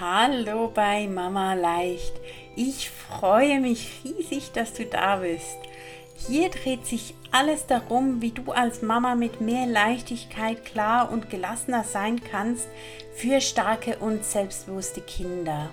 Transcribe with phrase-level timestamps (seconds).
[0.00, 2.14] Hallo bei Mama Leicht.
[2.56, 5.56] Ich freue mich riesig, dass du da bist.
[6.26, 11.84] Hier dreht sich alles darum, wie du als Mama mit mehr Leichtigkeit klar und gelassener
[11.84, 12.66] sein kannst
[13.14, 15.70] für starke und selbstbewusste Kinder.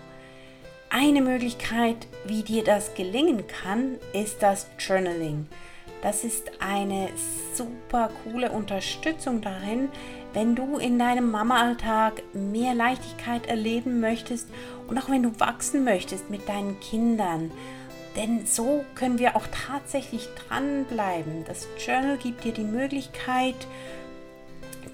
[0.92, 5.48] Eine Möglichkeit, wie dir das gelingen kann, ist das Journaling.
[6.02, 7.10] Das ist eine
[7.54, 9.90] super coole Unterstützung darin,
[10.34, 14.48] wenn du in deinem Mama-Alltag mehr Leichtigkeit erleben möchtest
[14.88, 17.52] und auch wenn du wachsen möchtest mit deinen Kindern.
[18.16, 21.46] Denn so können wir auch tatsächlich dranbleiben.
[21.46, 23.56] Das Journal gibt dir die Möglichkeit,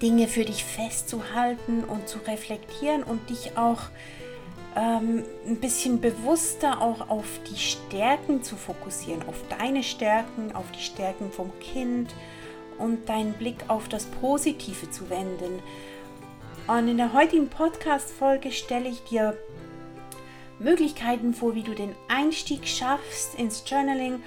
[0.02, 3.80] Dinge für dich festzuhalten und zu reflektieren und dich auch
[4.78, 10.82] ähm, ein bisschen bewusster auch auf die Stärken zu fokussieren, auf deine Stärken, auf die
[10.82, 12.14] Stärken vom Kind
[12.78, 15.60] und deinen Blick auf das Positive zu wenden.
[16.68, 19.36] Und in der heutigen Podcast-Folge stelle ich dir
[20.60, 24.22] Möglichkeiten vor, wie du den Einstieg schaffst ins Journaling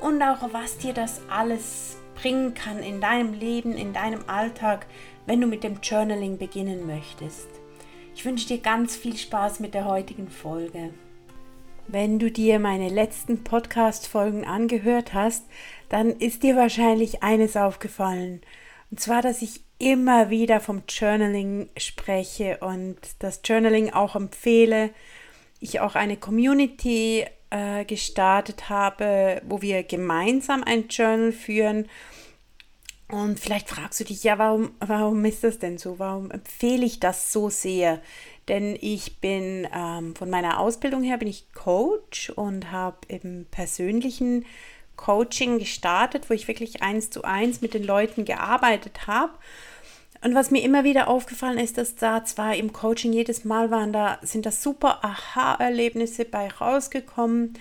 [0.00, 4.86] und auch was dir das alles bringen kann in deinem Leben, in deinem Alltag,
[5.26, 7.59] wenn du mit dem Journaling beginnen möchtest.
[8.14, 10.92] Ich wünsche dir ganz viel Spaß mit der heutigen Folge.
[11.86, 15.46] Wenn du dir meine letzten Podcast-Folgen angehört hast,
[15.88, 18.42] dann ist dir wahrscheinlich eines aufgefallen.
[18.90, 24.90] Und zwar, dass ich immer wieder vom Journaling spreche und das Journaling auch empfehle.
[25.58, 31.88] Ich auch eine Community äh, gestartet habe, wo wir gemeinsam ein Journal führen
[33.12, 35.98] und vielleicht fragst du dich, ja, warum, warum ist das denn so?
[35.98, 38.00] Warum empfehle ich das so sehr?
[38.48, 44.44] Denn ich bin ähm, von meiner Ausbildung her bin ich Coach und habe im persönlichen
[44.96, 49.32] Coaching gestartet, wo ich wirklich eins zu eins mit den Leuten gearbeitet habe.
[50.22, 53.92] Und was mir immer wieder aufgefallen ist, dass da zwar im Coaching jedes Mal waren,
[53.92, 57.54] da sind da super Aha-Erlebnisse bei rausgekommen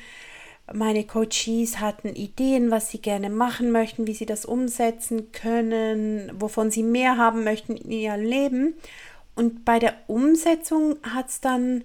[0.73, 6.71] meine Coaches hatten Ideen, was sie gerne machen möchten, wie sie das umsetzen können, wovon
[6.71, 8.73] sie mehr haben möchten in ihrem Leben.
[9.36, 11.83] Und bei der Umsetzung hat es dann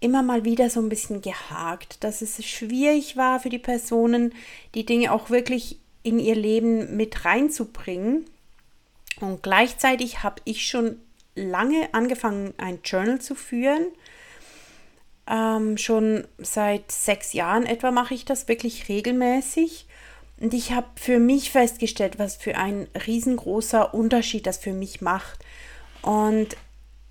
[0.00, 4.32] immer mal wieder so ein bisschen gehakt, dass es schwierig war für die Personen,
[4.74, 8.24] die Dinge auch wirklich in ihr Leben mit reinzubringen.
[9.20, 10.98] Und gleichzeitig habe ich schon
[11.34, 13.88] lange angefangen, ein Journal zu führen
[15.28, 19.86] ähm, schon seit sechs Jahren etwa mache ich das wirklich regelmäßig.
[20.40, 25.44] Und ich habe für mich festgestellt, was für ein riesengroßer Unterschied das für mich macht.
[26.02, 26.56] Und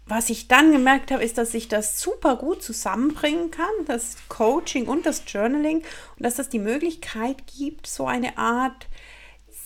[0.06, 4.88] was ich dann gemerkt habe, ist, dass ich das super gut zusammenbringen kann, das Coaching
[4.88, 8.88] und das Journaling, und dass es die Möglichkeit gibt, so eine Art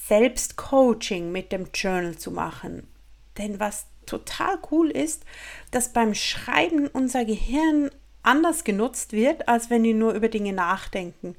[0.07, 2.87] Selbstcoaching mit dem Journal zu machen.
[3.37, 5.23] Denn was total cool ist,
[5.69, 7.91] dass beim Schreiben unser Gehirn
[8.23, 11.35] anders genutzt wird, als wenn die nur über Dinge nachdenken.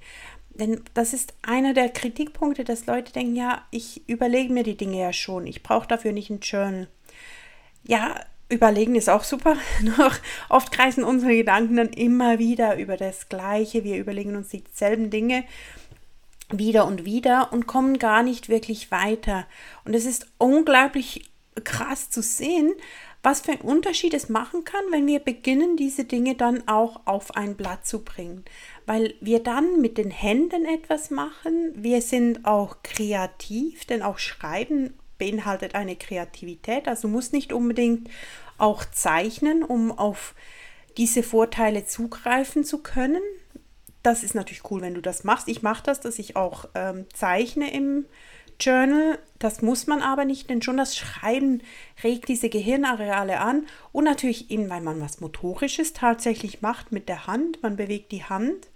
[0.50, 5.00] Denn das ist einer der Kritikpunkte, dass Leute denken, ja, ich überlege mir die Dinge
[5.00, 6.88] ja schon, ich brauche dafür nicht ein Journal.
[7.84, 10.12] Ja, überlegen ist auch super, nur
[10.48, 15.44] oft kreisen unsere Gedanken dann immer wieder über das Gleiche, wir überlegen uns dieselben Dinge
[16.50, 19.46] wieder und wieder und kommen gar nicht wirklich weiter.
[19.86, 21.30] Und es ist unglaublich
[21.64, 22.72] krass zu sehen,
[23.22, 27.36] was für einen Unterschied es machen kann, wenn wir beginnen, diese Dinge dann auch auf
[27.36, 28.44] ein Blatt zu bringen.
[28.84, 31.72] Weil wir dann mit den Händen etwas machen.
[31.76, 36.88] Wir sind auch kreativ, denn auch Schreiben beinhaltet eine Kreativität.
[36.88, 38.10] Also muss nicht unbedingt
[38.58, 40.34] auch zeichnen, um auf
[40.96, 43.22] diese Vorteile zugreifen zu können.
[44.02, 45.46] Das ist natürlich cool, wenn du das machst.
[45.46, 48.06] Ich mache das, dass ich auch ähm, zeichne im
[48.64, 49.18] Journal.
[49.38, 51.62] Das muss man aber nicht, denn schon das Schreiben
[52.04, 57.26] regt diese Gehirnareale an und natürlich eben, weil man was Motorisches tatsächlich macht mit der
[57.26, 57.62] Hand.
[57.62, 58.68] Man bewegt die Hand,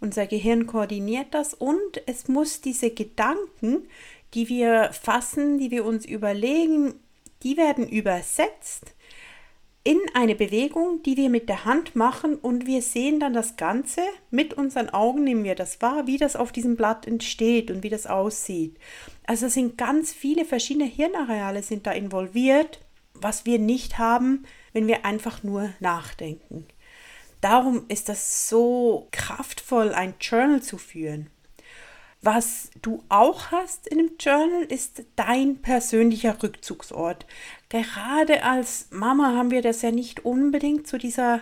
[0.00, 3.88] unser Gehirn koordiniert das und es muss diese Gedanken,
[4.34, 6.94] die wir fassen, die wir uns überlegen,
[7.42, 8.94] die werden übersetzt
[9.84, 14.02] in eine Bewegung, die wir mit der Hand machen und wir sehen dann das Ganze
[14.30, 17.88] mit unseren Augen, nehmen wir das wahr, wie das auf diesem Blatt entsteht und wie
[17.88, 18.76] das aussieht.
[19.26, 22.80] Also sind ganz viele verschiedene Hirnareale sind da involviert,
[23.14, 26.66] was wir nicht haben, wenn wir einfach nur nachdenken.
[27.40, 31.28] Darum ist das so kraftvoll, ein Journal zu führen.
[32.24, 37.26] Was du auch hast in dem Journal ist dein persönlicher Rückzugsort.
[37.72, 41.40] Gerade als Mama haben wir das ja nicht unbedingt zu dieser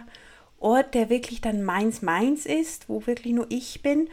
[0.61, 4.09] Ort, der wirklich dann meins, meins ist, wo wirklich nur ich bin.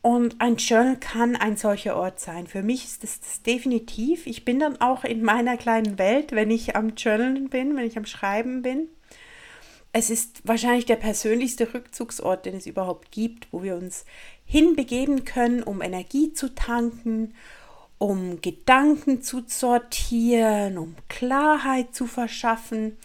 [0.00, 2.46] Und ein Journal kann ein solcher Ort sein.
[2.46, 4.26] Für mich ist das, das definitiv.
[4.26, 7.98] Ich bin dann auch in meiner kleinen Welt, wenn ich am Journalen bin, wenn ich
[7.98, 8.88] am Schreiben bin.
[9.92, 14.06] es ist wahrscheinlich der persönlichste Rückzugsort, den es überhaupt gibt, wo wir uns
[14.46, 17.34] hinbegeben können, um Energie zu tanken,
[17.98, 22.96] um Gedanken zu sortieren, um Klarheit zu verschaffen.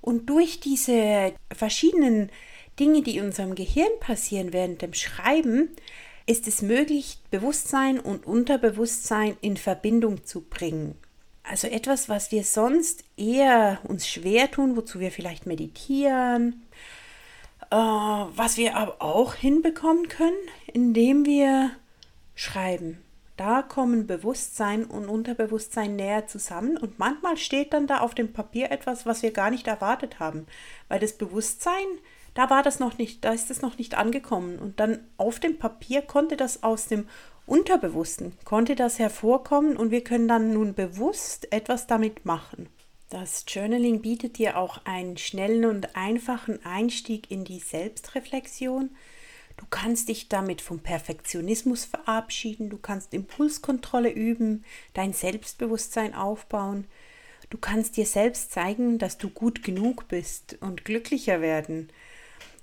[0.00, 2.30] Und durch diese verschiedenen
[2.78, 5.70] Dinge, die in unserem Gehirn passieren während dem Schreiben,
[6.26, 10.96] ist es möglich, Bewusstsein und Unterbewusstsein in Verbindung zu bringen.
[11.44, 16.66] Also etwas, was wir sonst eher uns schwer tun, wozu wir vielleicht meditieren,
[17.70, 20.36] äh, was wir aber auch hinbekommen können,
[20.72, 21.70] indem wir
[22.34, 22.98] schreiben.
[23.36, 28.70] Da kommen Bewusstsein und Unterbewusstsein näher zusammen und manchmal steht dann da auf dem Papier
[28.70, 30.46] etwas, was wir gar nicht erwartet haben,
[30.88, 31.86] weil das Bewusstsein
[32.36, 34.58] da war das noch nicht, da ist es noch nicht angekommen.
[34.58, 37.08] Und dann auf dem Papier konnte das aus dem
[37.46, 42.68] Unterbewussten, konnte das hervorkommen und wir können dann nun bewusst etwas damit machen.
[43.08, 48.90] Das Journaling bietet dir auch einen schnellen und einfachen Einstieg in die Selbstreflexion.
[49.56, 56.86] Du kannst dich damit vom Perfektionismus verabschieden, du kannst Impulskontrolle üben, dein Selbstbewusstsein aufbauen,
[57.48, 61.88] du kannst dir selbst zeigen, dass du gut genug bist und glücklicher werden.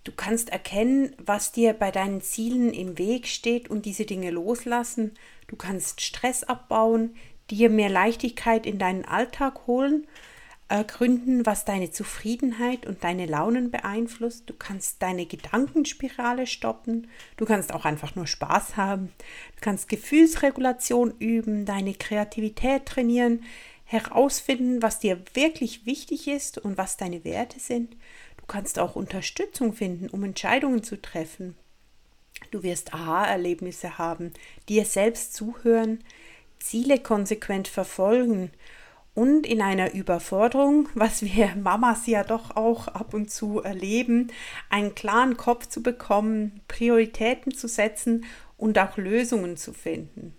[0.04, 5.14] Du kannst erkennen, was dir bei deinen Zielen im Weg steht und diese Dinge loslassen.
[5.48, 7.16] Du kannst Stress abbauen,
[7.50, 10.08] dir mehr Leichtigkeit in deinen Alltag holen,
[10.70, 14.50] ergründen, was deine Zufriedenheit und deine Launen beeinflusst.
[14.50, 17.08] Du kannst deine Gedankenspirale stoppen.
[17.38, 19.08] Du kannst auch einfach nur Spaß haben.
[19.56, 23.44] Du kannst Gefühlsregulation üben, deine Kreativität trainieren,
[23.86, 27.96] herausfinden, was dir wirklich wichtig ist und was deine Werte sind.
[28.38, 31.56] Du kannst auch Unterstützung finden, um Entscheidungen zu treffen.
[32.52, 34.34] Du wirst Aha-Erlebnisse haben,
[34.70, 36.04] dir selbst zuhören,
[36.60, 38.52] Ziele konsequent verfolgen
[39.16, 44.32] und in einer Überforderung, was wir Mamas ja doch auch ab und zu erleben,
[44.70, 48.26] einen klaren Kopf zu bekommen, Prioritäten zu setzen
[48.58, 50.36] und auch Lösungen zu finden.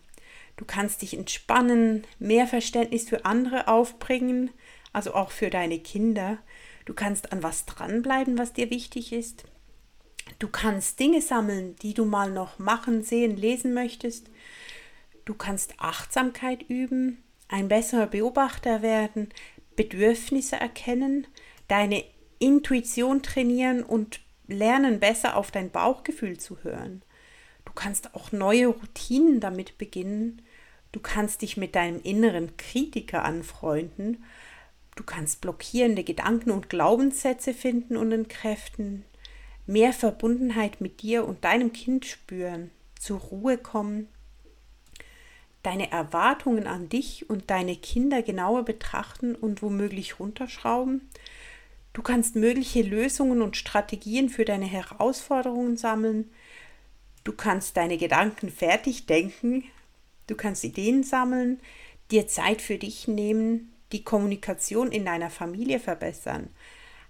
[0.56, 4.50] Du kannst dich entspannen, mehr Verständnis für andere aufbringen,
[4.92, 6.38] also auch für deine Kinder.
[6.84, 9.44] Du kannst an was dranbleiben, was dir wichtig ist.
[10.38, 14.30] Du kannst Dinge sammeln, die du mal noch machen, sehen, lesen möchtest.
[15.24, 19.28] Du kannst Achtsamkeit üben, ein besserer Beobachter werden,
[19.76, 21.26] Bedürfnisse erkennen,
[21.68, 22.04] deine
[22.38, 27.02] Intuition trainieren und lernen, besser auf dein Bauchgefühl zu hören.
[27.64, 30.42] Du kannst auch neue Routinen damit beginnen.
[30.92, 34.24] Du kannst dich mit deinem inneren Kritiker anfreunden
[34.96, 39.04] Du kannst blockierende Gedanken und Glaubenssätze finden und entkräften,
[39.66, 44.08] mehr Verbundenheit mit dir und deinem Kind spüren, zur Ruhe kommen,
[45.64, 51.08] deine Erwartungen an dich und deine Kinder genauer betrachten und womöglich runterschrauben.
[51.94, 56.30] Du kannst mögliche Lösungen und Strategien für deine Herausforderungen sammeln.
[57.24, 59.64] Du kannst deine Gedanken fertig denken.
[60.26, 61.60] Du kannst Ideen sammeln,
[62.10, 66.48] dir Zeit für dich nehmen, die Kommunikation in deiner Familie verbessern,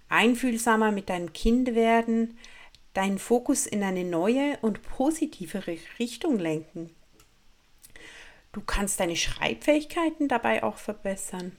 [0.09, 2.37] einfühlsamer mit deinem Kind werden,
[2.93, 6.91] deinen Fokus in eine neue und positivere Richtung lenken.
[8.55, 11.51] Du kannst deine Schreibfähigkeiten dabei auch verbessern.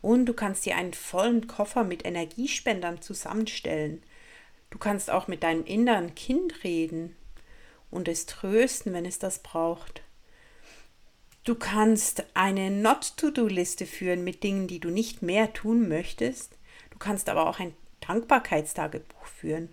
[0.00, 4.02] Und du kannst dir einen vollen Koffer mit Energiespendern zusammenstellen.
[4.70, 7.14] Du kannst auch mit deinem inneren Kind reden
[7.90, 10.00] und es trösten, wenn es das braucht.
[11.44, 16.56] Du kannst eine Not-to-Do-Liste führen mit Dingen, die du nicht mehr tun möchtest.
[16.88, 19.68] Du kannst aber auch ein Dankbarkeitstagebuch führen.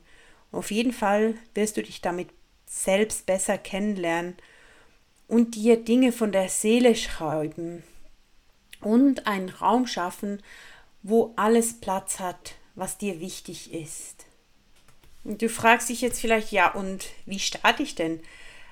[0.52, 2.32] Auf jeden Fall wirst du dich damit
[2.66, 4.36] selbst besser kennenlernen
[5.30, 7.84] und dir Dinge von der Seele schreiben
[8.82, 10.42] und einen Raum schaffen,
[11.04, 14.26] wo alles Platz hat, was dir wichtig ist.
[15.24, 18.20] Du fragst dich jetzt vielleicht, ja, und wie starte ich denn?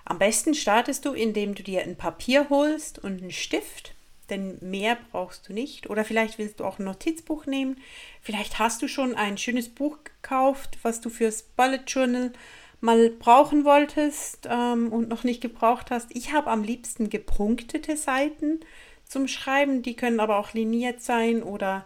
[0.04, 3.94] Am besten startest du, indem du dir ein Papier holst und einen Stift,
[4.30, 5.90] denn mehr brauchst du nicht.
[5.90, 7.80] Oder vielleicht willst du auch ein Notizbuch nehmen.
[8.22, 12.34] Vielleicht hast du schon ein schönes Buch gekauft, was du fürs Bullet Journal
[12.80, 16.16] mal brauchen wolltest ähm, und noch nicht gebraucht hast.
[16.16, 18.60] Ich habe am liebsten gepunktete Seiten
[19.06, 19.82] zum Schreiben.
[19.82, 21.86] Die können aber auch liniert sein oder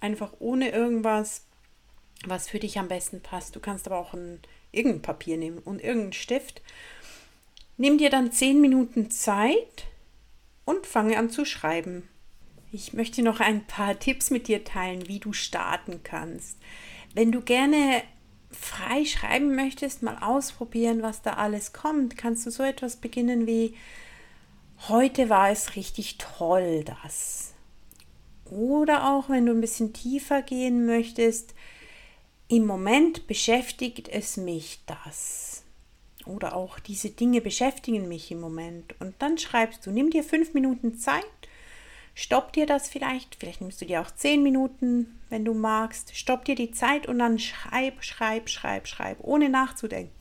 [0.00, 1.44] einfach ohne irgendwas,
[2.24, 3.56] was für dich am besten passt.
[3.56, 4.40] Du kannst aber auch ein,
[4.72, 6.62] irgendein Papier nehmen und irgendeinen Stift
[7.80, 9.86] Nimm dir dann zehn Minuten Zeit
[10.66, 12.06] und fange an zu schreiben.
[12.72, 16.58] Ich möchte noch ein paar Tipps mit dir teilen, wie du starten kannst.
[17.14, 18.02] Wenn du gerne
[18.50, 23.74] frei schreiben möchtest, mal ausprobieren, was da alles kommt, kannst du so etwas beginnen wie
[24.88, 27.52] heute war es richtig toll, das.
[28.46, 31.54] Oder auch wenn du ein bisschen tiefer gehen möchtest,
[32.48, 35.62] im Moment beschäftigt es mich das.
[36.26, 38.94] Oder auch diese Dinge beschäftigen mich im Moment.
[39.00, 41.24] Und dann schreibst du, nimm dir fünf Minuten Zeit,
[42.20, 46.44] stopp dir das vielleicht, vielleicht nimmst du dir auch zehn Minuten, wenn du magst, stopp
[46.44, 50.12] dir die Zeit und dann schreib, schreib, schreib, schreib, ohne nachzudenken.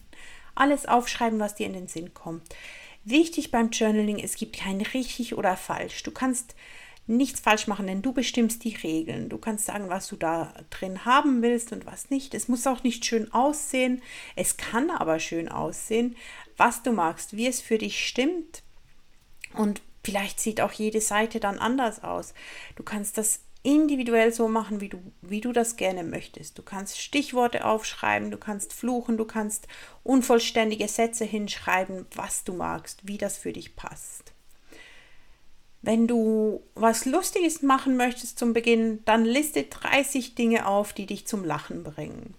[0.56, 2.44] Alles aufschreiben, was dir in den Sinn kommt.
[3.04, 6.04] Wichtig beim Journaling, es gibt kein richtig oder falsch.
[6.04, 6.56] Du kannst
[7.06, 9.28] nichts falsch machen, denn du bestimmst die Regeln.
[9.28, 12.34] Du kannst sagen, was du da drin haben willst und was nicht.
[12.34, 14.02] Es muss auch nicht schön aussehen.
[14.38, 16.16] Es kann aber schön aussehen,
[16.56, 18.64] was du magst, wie es für dich stimmt.
[19.54, 22.34] Und vielleicht sieht auch jede Seite dann anders aus.
[22.76, 26.58] Du kannst das individuell so machen, wie du, wie du das gerne möchtest.
[26.58, 29.68] Du kannst Stichworte aufschreiben, du kannst fluchen, du kannst
[30.04, 34.34] unvollständige Sätze hinschreiben, was du magst, wie das für dich passt.
[35.82, 41.28] Wenn du was Lustiges machen möchtest zum Beginn, dann liste 30 Dinge auf, die dich
[41.28, 42.34] zum Lachen bringen.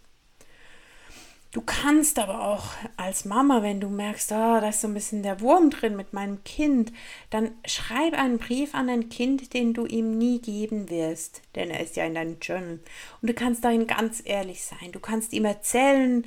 [1.52, 5.24] Du kannst aber auch als Mama, wenn du merkst, oh, da ist so ein bisschen
[5.24, 6.92] der Wurm drin mit meinem Kind,
[7.30, 11.80] dann schreib einen Brief an dein Kind, den du ihm nie geben wirst, denn er
[11.80, 12.78] ist ja in deinem Journal.
[13.20, 14.92] Und du kannst darin ganz ehrlich sein.
[14.92, 16.24] Du kannst ihm erzählen,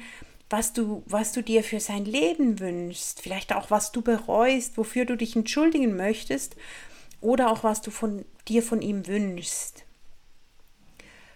[0.49, 5.05] was du, was du dir für sein Leben wünschst, vielleicht auch was du bereust, wofür
[5.05, 6.57] du dich entschuldigen möchtest
[7.21, 9.85] oder auch was du von dir von ihm wünschst.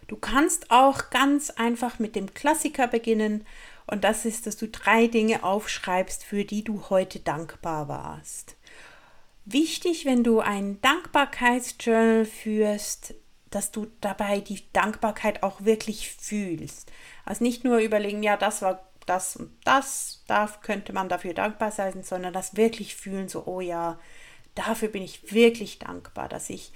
[0.07, 3.45] Du kannst auch ganz einfach mit dem Klassiker beginnen
[3.87, 8.55] und das ist, dass du drei Dinge aufschreibst, für die du heute dankbar warst.
[9.45, 13.13] Wichtig, wenn du ein Dankbarkeitsjournal führst,
[13.49, 16.91] dass du dabei die Dankbarkeit auch wirklich fühlst.
[17.23, 21.71] Also nicht nur überlegen, ja, das war das und das, da könnte man dafür dankbar
[21.71, 23.97] sein, sondern das wirklich fühlen, so, oh ja,
[24.53, 26.73] dafür bin ich wirklich dankbar, dass ich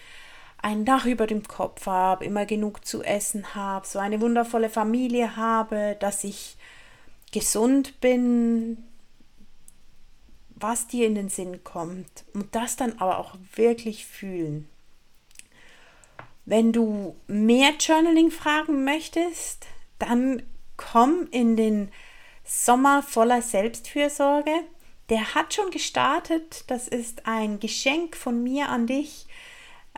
[0.61, 5.35] ein Dach über dem Kopf habe, immer genug zu essen habe, so eine wundervolle Familie
[5.35, 6.55] habe, dass ich
[7.31, 8.77] gesund bin,
[10.55, 14.67] was dir in den Sinn kommt und das dann aber auch wirklich fühlen.
[16.45, 19.67] Wenn du mehr Journaling fragen möchtest,
[19.99, 20.43] dann
[20.77, 21.91] komm in den
[22.43, 24.51] Sommer voller Selbstfürsorge.
[25.09, 26.63] Der hat schon gestartet.
[26.67, 29.27] Das ist ein Geschenk von mir an dich,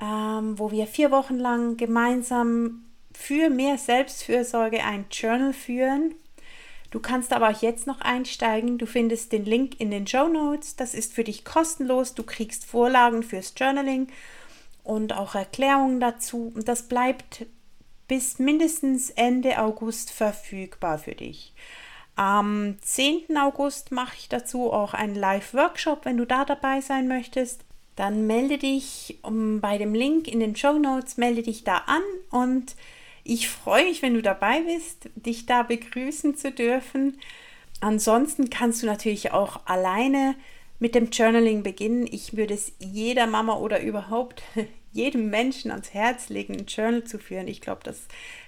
[0.02, 6.16] ähm, wo wir vier Wochen lang gemeinsam für mehr Selbstfürsorge ein Journal führen.
[6.94, 8.78] Du kannst aber auch jetzt noch einsteigen.
[8.78, 10.76] Du findest den Link in den Show Notes.
[10.76, 12.14] Das ist für dich kostenlos.
[12.14, 14.10] Du kriegst Vorlagen fürs Journaling
[14.84, 16.52] und auch Erklärungen dazu.
[16.54, 17.48] Und das bleibt
[18.08, 21.56] bis mindestens Ende August verfügbar für dich.
[22.16, 23.38] Am 10.
[23.40, 26.06] August mache ich dazu auch einen Live-Workshop.
[26.06, 27.62] Wenn du da dabei sein möchtest,
[27.96, 32.04] dann melde dich um, bei dem Link in den Show Notes, melde dich da an
[32.30, 32.76] und
[33.24, 37.20] ich freue mich, wenn du dabei bist, dich da begrüßen zu dürfen.
[37.80, 40.36] Ansonsten kannst du natürlich auch alleine
[40.80, 42.08] mit dem Journaling beginnen.
[42.10, 44.44] Ich würde es jeder Mama oder überhaupt
[44.92, 47.48] jedem Menschen ans Herz legen, ein Journal zu führen.
[47.48, 48.02] Ich glaube, das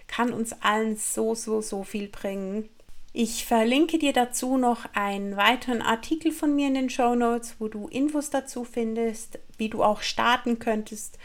[0.08, 2.70] kann uns allen so, so, so viel bringen.
[3.14, 7.70] Ich verlinke dir dazu noch einen weiteren Artikel von mir in den Show Notes, wo
[7.70, 11.18] du Infos dazu findest, wie du auch starten könntest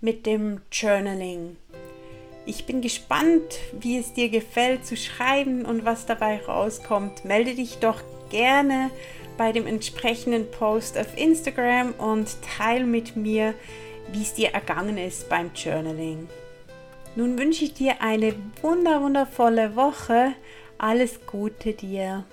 [0.00, 1.56] mit dem Journaling.
[2.48, 7.24] Ich bin gespannt, wie es dir gefällt zu schreiben und was dabei rauskommt.
[7.24, 8.00] Melde dich doch
[8.30, 8.90] gerne
[9.36, 13.52] bei dem entsprechenden Post auf Instagram und teile mit mir,
[14.12, 16.28] wie es dir ergangen ist beim Journaling.
[17.16, 20.32] Nun wünsche ich dir eine wunder wundervolle Woche.
[20.78, 22.24] Alles Gute dir.